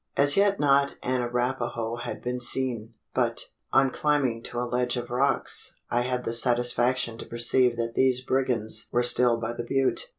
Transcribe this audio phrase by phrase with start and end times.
[0.17, 5.11] As yet not an Arapaho had been seen: but, on climbing to a ledge of
[5.11, 10.09] rocks, I had the satisfaction to perceive that these brigands were still by the butte.